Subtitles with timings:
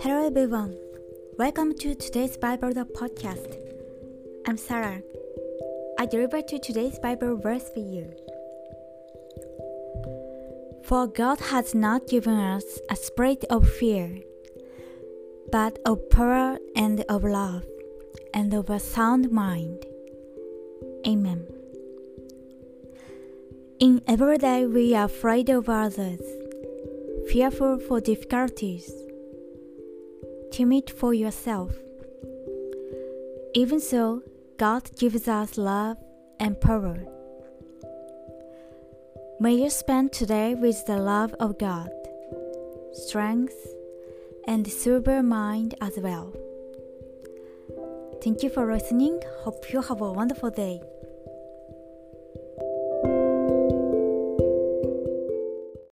[0.00, 0.78] Hello everyone.
[1.36, 3.58] Welcome to today's Bible the podcast.
[4.46, 5.02] I'm Sarah.
[5.98, 8.10] I deliver to today's Bible verse for you.
[10.84, 14.22] For God has not given us a spirit of fear,
[15.52, 17.66] but of power and of love
[18.32, 19.84] and of a sound mind.
[21.06, 21.55] Amen.
[23.78, 26.22] In every day, we are afraid of others,
[27.28, 28.90] fearful for difficulties,
[30.50, 31.72] timid for yourself.
[33.52, 34.22] Even so,
[34.56, 35.98] God gives us love
[36.40, 36.96] and power.
[39.40, 41.90] May you spend today with the love of God,
[42.94, 43.74] strength,
[44.48, 46.32] and sober mind as well.
[48.24, 49.20] Thank you for listening.
[49.40, 50.80] Hope you have a wonderful day.